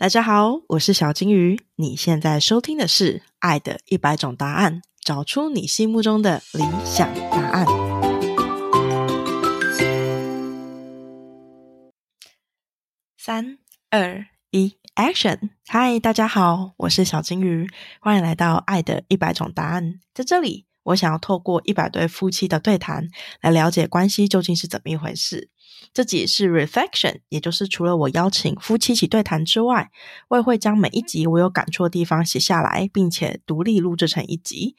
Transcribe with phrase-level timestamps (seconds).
[0.00, 1.60] 大家好，我是小金鱼。
[1.74, 7.66] 你现在收听的是《爱的一百种答案》，找出你心目中的理想答案。
[13.16, 13.58] 三、
[13.90, 15.50] 二、一，Action！
[15.66, 17.68] 嗨，大家好，我是小金鱼，
[18.00, 19.94] 欢迎来到《爱的一百种答案》。
[20.14, 23.08] 在这里，我想要透过一百对夫妻的对谈，
[23.40, 25.50] 来了解关系究竟是怎么一回事。
[25.98, 29.90] 这集是 reflection，也就是除了我邀请夫妻一起对谈之外，
[30.28, 34.76] 我也会将每一集我有感触的地方写下来，并且独立录制成一集。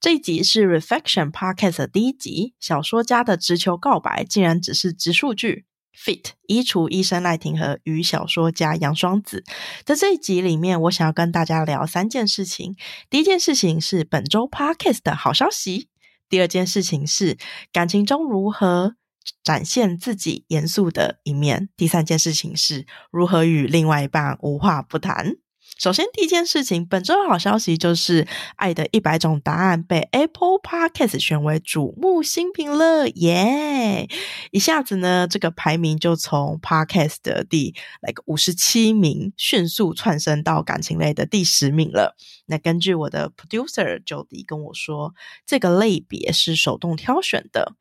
[0.00, 5.66] 这一集是 reflection podcast 的第一集，小说家的直球告白竟然只是直数据。
[5.94, 9.44] Fit 衣橱医生赖廷和与小说家杨双子，
[9.84, 12.74] 在这一集里面，我想要跟大家聊三件事情。
[13.10, 15.90] 第一件事情是本周 podcast 的好消息，
[16.30, 17.36] 第二件事情是
[17.70, 18.94] 感情中如何。
[19.42, 21.68] 展现自己严肃的一面。
[21.76, 25.36] 第三件事情是如何与另外一半无话不谈。
[25.82, 28.22] 首先，第一件事情，本周的好消息就是
[28.54, 34.08] 《爱的一百种答案》被 Apple Podcast 选为瞩目新品了，耶！
[34.52, 42.14] 一下子呢，这个排名就从 Podcast 的第来个五十七名，迅速窜升到感情类的第十名了。
[42.46, 47.74] 那根据我的 Producer 九迪跟我说，这个类别是手动挑选的。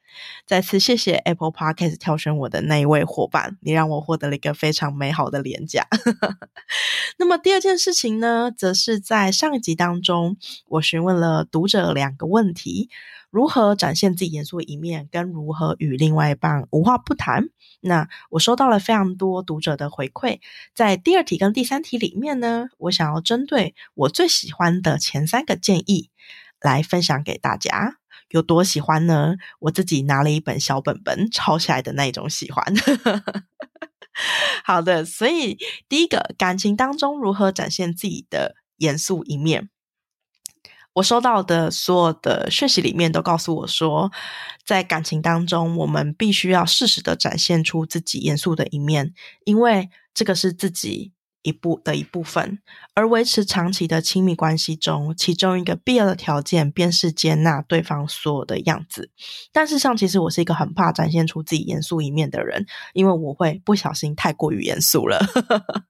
[0.45, 5.87] 再次谢谢 Apple Podcast 挑选我的那一位伙伴，你让我获得了一个非常美好的廉价。
[7.17, 12.89] 那么第二件事事情呢，则是在上一集当中，我询问了读者两个问题：
[13.29, 17.49] 如何展现自己严肃一面，跟如何与另外一半无话不谈。
[17.81, 20.39] 那我收到了非常多读者的回馈，
[20.73, 26.09] 在第二题跟第三题里面呢，我想要针对我最喜欢的前三个建议
[26.61, 27.97] 来分享给大家。
[28.29, 29.35] 有多喜欢呢？
[29.59, 32.63] 我自己拿了一本小本本抄下来的那种喜欢。
[34.63, 39.69] 好的，所以第一个感情当中如何展现自己的严肃一面？
[40.93, 44.11] 我收到的所有的讯息里面都告诉我说，
[44.65, 49.13] 在感情当中，我们必须要适时的展现出自己严肃的一面，
[49.45, 51.13] 因为这个是自己。
[51.43, 52.59] 一部的一部分，
[52.93, 59.09] 而维持长期的亲密关系中，其中一个必要的条件便是接纳对方所有的样子。
[59.51, 65.19] 但是上，其实我是一个很怕展现出自己严肃一面的人，因为我会不小心太过于严肃了。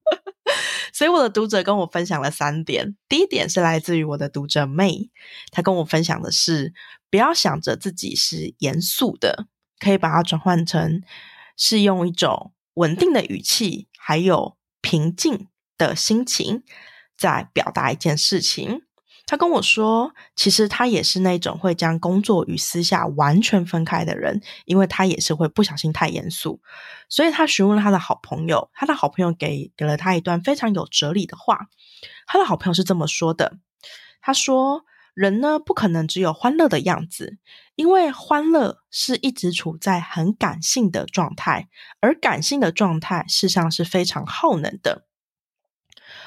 [0.94, 5.09] 所以我的读者跟我分享了三点，第一点是来自于我的读者妹，
[5.51, 6.73] 她跟我分享的是
[7.09, 9.47] 不要想着自己是严肃的，
[9.79, 11.01] 可以把它转换成
[11.57, 14.57] 是用一种稳定的语气，还有。
[14.81, 15.47] 平静
[15.78, 16.64] 的心情
[17.18, 18.81] 在表达一件事情。
[19.28, 26.59] 他跟我说，其实他也是那种会将工作与私下完全分开的人，因为他也是会不小心太严肃。
[27.08, 31.68] 所以他询问了他的好朋友，他的好朋友给给了他一段非常有哲理的话。
[32.28, 33.53] 他的好朋友是这么说的
[34.20, 37.38] ：“他说，人呢不可能只有欢乐的样子，
[37.75, 41.67] 因为欢乐是一直处在很感性的状态，
[41.99, 45.05] 而感性的状态事实上是非常耗能的。”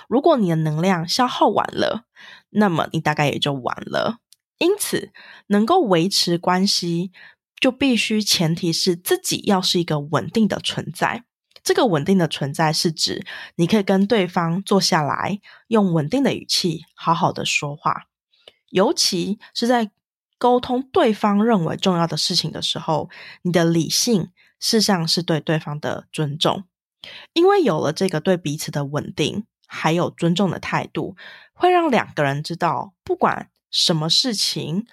[0.09, 2.05] 如果你的能量消耗完了，
[2.51, 4.19] 那么你大概也就完了。
[4.59, 5.13] 因此，
[5.49, 7.11] 能够维持关系，
[7.59, 11.25] 就必须前提是自己要是一个稳定的存在。
[11.63, 18.05] 这个稳定的存在是指你可以跟对方坐下来，用稳定的语气好好的说话，
[18.75, 19.91] 尤其是在
[20.37, 23.09] 沟通对方认为重要的事情的时候，
[23.43, 26.65] 你的理性事实上是对对方的尊重，
[27.33, 29.47] 因为有了这个对彼此的稳定。
[29.67, 31.17] 还有尊重的态度，
[31.53, 34.87] 会让两个人知道，不管什么事情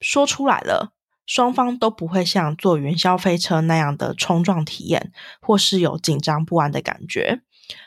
[0.00, 0.94] 说出来了，
[1.26, 7.42] 双方都不会像坐云霄飞车那样的冲撞体验，或是有紧张不安的感觉。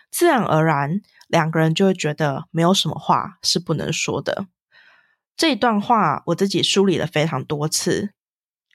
[0.10, 4.46] 自然而然，两个人就会觉得没有什么话是不能说的。
[5.40, 8.12] 这段话我自己梳理了非常多次，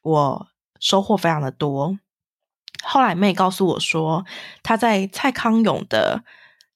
[0.02, 0.48] 我
[0.80, 1.98] 收获非常的多。
[2.82, 4.24] 后来妹告诉我说，
[4.62, 6.24] 她在蔡康永的。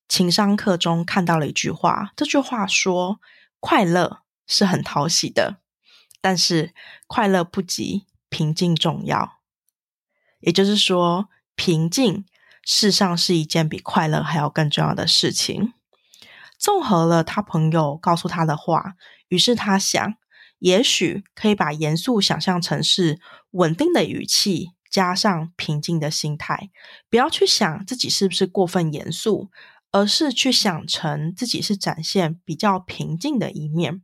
[0.07, 3.21] 情商课中看到了一句话，这句话说
[3.61, 5.59] ：“快乐是很讨喜的，
[6.23, 6.73] 但是
[7.07, 9.41] 快乐不及平静重要。”
[10.41, 12.25] 也就是说，平静
[12.65, 15.75] 事实上是一件比快乐还要更重要的事情。
[16.59, 18.95] 综合了他朋友告诉他的话，
[19.29, 20.15] 于是他想，
[20.59, 23.21] 也许可以把严肃想象成是
[23.53, 26.71] 稳定的语气，加上平静的心态，
[27.09, 29.51] 不要去想自己是不是过分严肃。
[29.91, 34.03] 而是去想成自己是展现比较平静的一面。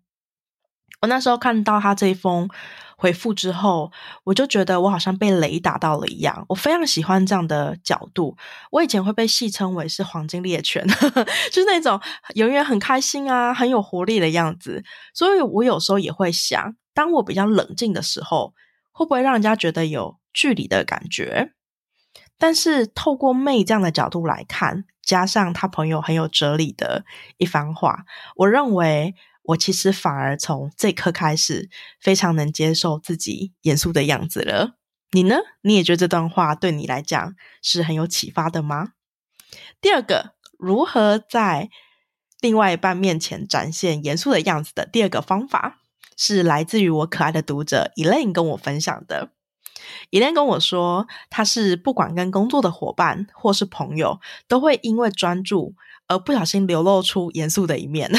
[1.00, 2.48] 我那时候看到他这一封
[2.96, 3.92] 回复之后，
[4.22, 6.46] 我就觉得我好像被雷打到了一样。
[6.48, 8.36] 我非常喜欢这样的角度。
[8.70, 10.86] 我以前会被戏称为是黄金猎犬，
[11.52, 12.00] 就是那种
[12.34, 14.82] 永远很开心啊、很有活力的样子。
[15.12, 18.54] 所以我有时候也会想，当我比较冷静的时候，
[18.90, 21.50] 会不会让人家觉得有距离的感觉？
[22.38, 27.04] 但是透过妹这样的角度来看，加上他朋友很有哲理的
[27.36, 28.06] 一番话，
[28.36, 29.14] 我认为。
[29.44, 31.68] 我其实反而从这刻开始，
[32.00, 34.76] 非常能接受自己严肃的样子了。
[35.12, 35.36] 你呢？
[35.62, 38.92] 你也觉得这段话对你来讲是很有启发的吗？
[39.80, 41.68] 第二个，如何在
[42.40, 45.80] 另外一半面前展现严肃的样子的第二个方法，
[46.16, 49.30] 是来自于我可爱的读者 Elaine 跟我分享的。
[50.10, 54.18] Elaine 跟我说，他是不管跟工作的伙伴或是朋友，
[54.48, 55.74] 都会因为专注。
[56.06, 58.10] 而不小心流露出严肃的一面，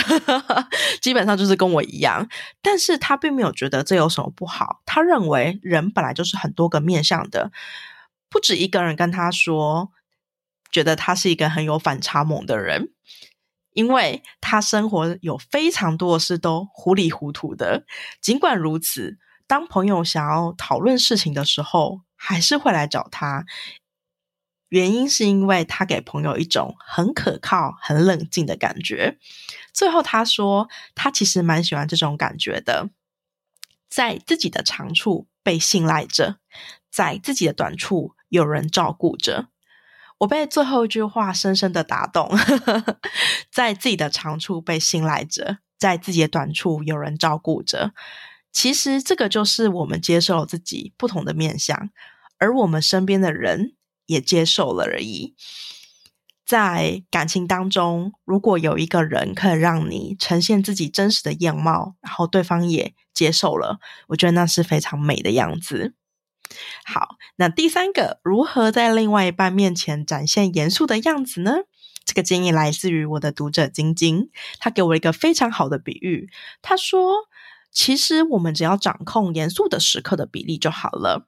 [1.02, 2.28] 基本上就是跟我一样。
[2.62, 4.82] 但是他并没有觉得这有什么不好。
[4.86, 7.52] 他认为人本来就是很多个面向的，
[8.30, 9.92] 不止一个人跟他说，
[10.72, 12.90] 觉得他是一个很有反差萌的人，
[13.74, 17.86] 因为他生活有非常多的事都糊里糊涂的。
[18.20, 23.46] 尽管如此，当朋友想要讨论事情的时候，还是会来找他。
[24.70, 29.18] 原因是因为他给朋友一种很可靠、很冷静的感觉。
[29.72, 32.90] 最后他说，他其实蛮喜欢这种感觉的，
[33.90, 36.38] 在自己的长处被信赖着，
[36.90, 39.50] 在自己的短处有人照顾着。
[40.20, 42.30] 我被最后一句话深深的打动，
[43.52, 47.94] 在自己的长处被信赖着，在自己的短处有人照顾着。
[48.52, 51.90] 其实这个就是我们接受自己不同的面相，
[52.38, 53.76] 而我们身边的人。
[54.06, 55.36] 也接受了而已。
[56.46, 63.80] 在感情当中，如果有一个人可以让你呈现自己真实的样貌，然后对方也接受了，
[64.10, 65.96] 我觉得那是非常美的样子。
[66.84, 71.62] 好，那第三个，如何在另外一半面前展现严肃的样子呢？
[72.06, 74.30] 这个建议来自于我的读者晶晶，
[74.60, 76.30] 他给我一个非常好的比喻。
[76.62, 77.12] 他说
[77.74, 81.28] ：“其实我们只要掌控严肃的时刻的比例就好了。”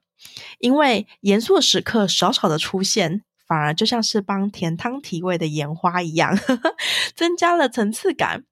[0.58, 6.38] 因为严肃的时刻少少的出现，反而就像是帮甜汤提味的盐花一样，
[7.14, 8.44] 增加了层次感。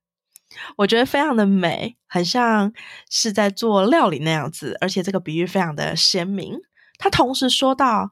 [0.76, 2.72] 我觉得非常的美，很像
[3.10, 6.56] 是在做料理那样子，而且这个比喻非常的鲜明。
[6.98, 8.10] 他同时说到，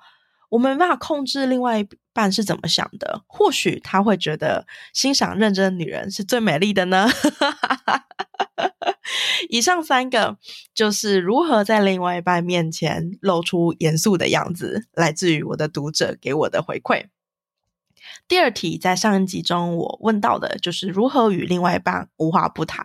[0.51, 7.09] 我们没办法控制另外一半是怎么想的，或许他会觉得欣赏认真的女人是最美丽的呢。
[9.49, 10.39] 以上三个
[10.75, 17.07] 就是如何在另外一半面前露出严肃的样子，来自于我的读者给我的回馈。
[18.29, 22.85] 第二题在上一集中我问到的就是如何与另外一半无话不谈，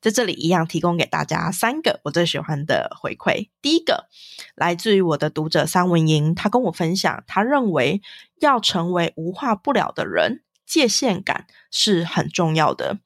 [0.00, 3.48] 在这里一样提供给大家三个我最喜欢的回馈。
[3.60, 4.08] 第一个
[4.54, 8.00] 来自于我的读者三文英，他跟我分享，他认为
[8.40, 12.98] 要成为无话不了的人，界限感是很重要的。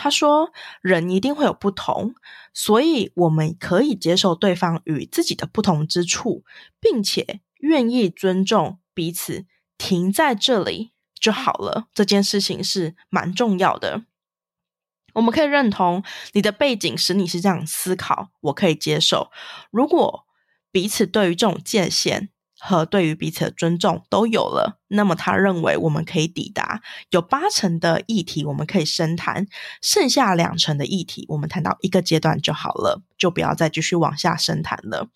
[0.00, 2.14] 他说：“人一定会有不同，
[2.54, 6.44] 所以我们可以接受对方与自己的不同之处，
[6.78, 9.44] 并且愿意尊重彼此，
[9.76, 11.88] 停在这里就好了。
[11.92, 14.04] 这件事情是蛮重要的。
[15.14, 19.32] 我们可以认同你的背景使你是这样思考，我可以接受。
[19.72, 20.26] 如果
[20.70, 22.28] 彼此对于这种界限，
[22.60, 29.46] 和对于彼此的尊重都有了，那么他认为我们可以抵达有八成的议题，我们可以深谈，
[29.80, 35.08] 剩下两成的议题，我们谈到一个阶段就好了，就不要再继续往下深谈了。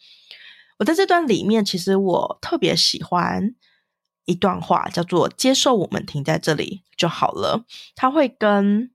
[0.78, 3.54] 我在这段里面，其实我特别喜欢
[4.24, 7.64] 一段话，叫做“接受我们停在这里就好了”，
[7.96, 8.92] 它会跟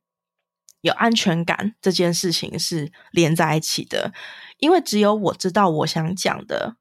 [0.81, 4.13] 有安全感这件事情是连在一起的，
[4.59, 6.77] 因为只有我知道我想讲的。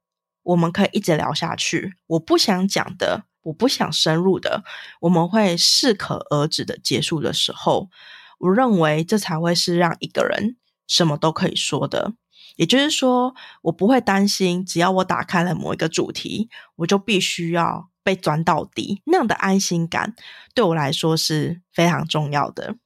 [0.46, 1.96] 我们可以一直聊下去。
[2.06, 4.64] 我不想讲的，我不想深入的，
[5.00, 7.90] 我们会适可而止的结束的时候，
[8.38, 12.14] 我认为这才会是让一个人什么都可以说的。
[12.56, 19.02] 也就是说，我不会担心，只要我打开了某一个主题，我就必须要被钻到底。
[19.04, 20.14] 那样的安心感
[20.54, 22.76] 对我来说是非常重要的。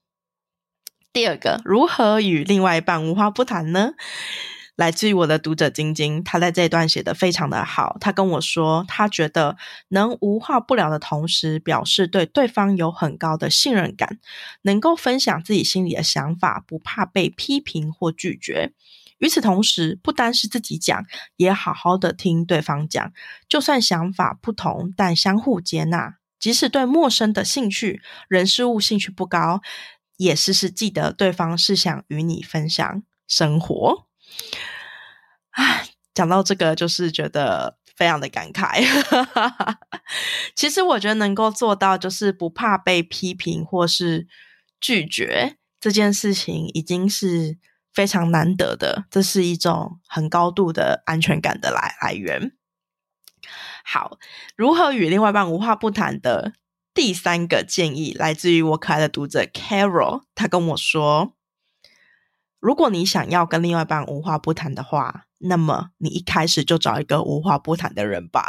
[1.12, 3.92] 第二个，如何与另外一半无话不谈呢？
[4.80, 7.98] 来自于我的读者晶晶，他在这一段写的非常的好。
[8.00, 9.58] 他跟我说，他觉得
[9.88, 14.18] 能无话不聊的同时，表示对对方有很高的信任感，
[14.62, 18.72] 能够分享自己心里的想法，不怕被批评或拒绝。
[19.18, 21.04] 与此同时，不单是自己讲，
[21.36, 23.12] 也好好的听对方讲。
[23.46, 26.14] 就算想法不同，但相互接纳。
[26.38, 29.60] 即使对陌生的兴趣、人事物兴趣不高，
[30.16, 33.02] 也时时记得对方是想与你分享。
[33.28, 34.09] 生活。
[35.50, 38.84] 唉，讲到这个，就是觉得非常的感慨。
[40.54, 44.26] 其实我觉得能够做到，就是不怕被批评或是
[44.80, 47.58] 拒绝这件事情，已经是
[47.92, 49.06] 非常难得的。
[49.10, 52.52] 这是一种很高度的安全感的来来源。
[53.84, 54.18] 好，
[54.56, 56.52] 如何与另外一半无话不谈的
[56.92, 61.34] 第三个建议，来自于我可爱的读者 Carol，他跟我说
[62.60, 68.46] ：“如果你想要跟另外一半无话不谈的话，那么你一开始就找一个无话不谈的人吧。”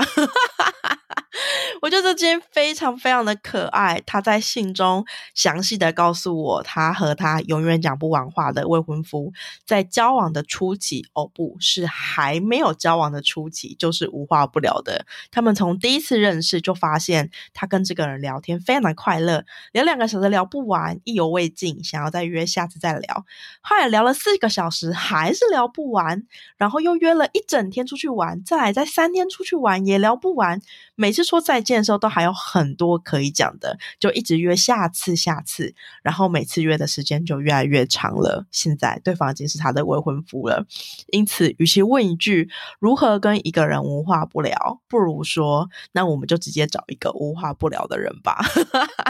[1.81, 3.99] 我觉得这件非常非常的可爱。
[4.05, 9.33] 他在信中详细的告诉我，他和他永远讲不完话的未婚夫
[9.65, 15.07] 在交往的初期，哦，不是还没有交往的初期，就是无话不聊的。
[15.31, 23.25] 他们从第一次认识就发现，他跟这个人聊天非常的快乐，聊两个小时聊不完，意犹未尽，想要再约下次再聊。
[23.61, 26.21] 后来聊了四个小时，还是聊不完，
[26.57, 30.61] 然后又约了一整天出去玩，再来再三天出去玩也聊不完。
[30.93, 31.70] 每次说再见。
[31.77, 35.73] 的时候都还有很多可以讲的，就一直约下次、下次，
[36.03, 38.45] 然后每次约的时间就越来越长了。
[38.51, 40.65] 现在对方已经是他的未婚夫了，
[41.11, 42.49] 因此，与其问一句
[42.79, 48.43] 如何跟一个人无话不聊，不如说那我们就直接找一个无话不聊的人吧。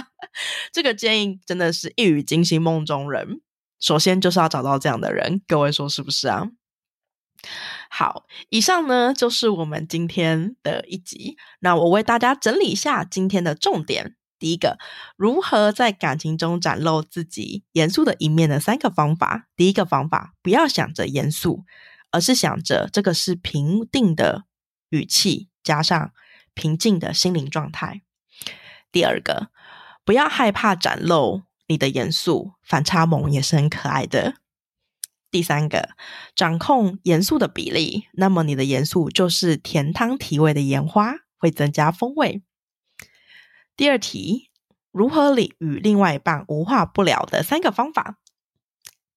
[0.71, 3.41] 这个建议真的是一语惊醒梦中人。
[3.79, 6.47] 首先就是要找到这样的人，各位说是不是啊？
[7.89, 11.37] 好，以上呢就是我们今天的一集。
[11.59, 14.77] 那我为大家整理一下今天的重点：第一个，
[15.17, 19.47] 如何在感情中展露自己严肃的一面的三个方法。
[19.55, 21.63] 第一个方法，不要想着严肃，
[22.11, 24.45] 而是想着这个是平定的
[24.89, 26.11] 语气，加上
[26.53, 28.01] 平静的心灵状态。
[28.91, 29.49] 第二个，
[30.03, 34.35] 不要害怕展露你的严肃，反差萌也是很可爱的。
[35.31, 35.91] 第三个，
[36.35, 42.43] 掌控严肃的比例，那么你的严肃就是甜汤提味的盐花，会增加风味。
[43.77, 44.49] 第二题，
[44.91, 48.17] 如何与与另外一半无话不聊的三个方法。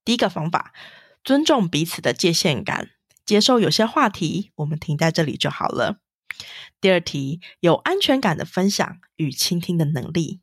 [0.05, 0.73] 第一个方法，
[1.25, 2.91] 尊重彼此的界限感，
[3.27, 5.99] 接受有些话题我们停在这里就好了。
[6.81, 10.41] 第二题，有安全感的分享与倾听的能力。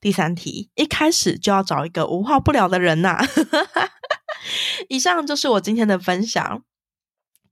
[0.00, 3.18] 第三题，一开始就要找一个无话不聊的人呐。
[4.88, 6.62] 以上就是我今天的分享。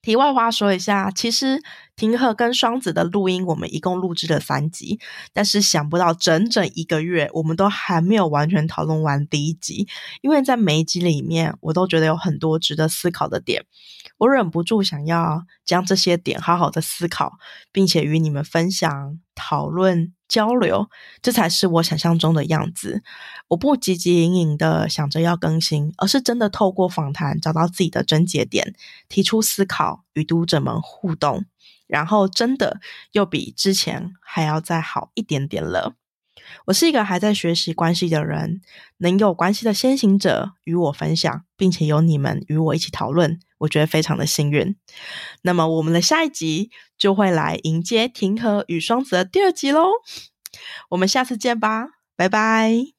[0.01, 1.63] 题外话说一下，其实
[1.99, 4.99] 庭和跟双子的录音，我们一共录制了三集，
[5.35, 9.87] 但是想不到整整一个月，我们都还没有完全讨论完第一集。
[10.23, 13.67] 因为在每一集里面，我都觉得有很多值得思考的点，
[14.17, 17.33] 我忍不住想要将这些点好好的思考，
[17.73, 20.15] 并且与你们分享讨论。
[20.29, 20.91] 交流，
[21.23, 23.03] 这才是我想象中的样子。
[23.49, 28.75] 我不汲汲营营的想着要更新，而是真的透过访谈找到自己的症结点，
[29.09, 31.47] 提出思考，与读者们互动，
[31.89, 32.81] 然后真的
[33.11, 35.95] 又比之前还要再好一点点了。
[36.67, 38.63] 我是一个还在学习关系的人，
[38.99, 44.77] 能有关系的先行者与我分享，并且有你们与我一起讨论，我觉得非常的幸运。
[45.43, 49.89] 那么我们的下一集就会来迎接庭和与双子的第二集喽，
[50.91, 52.98] 我们下次见吧，拜拜。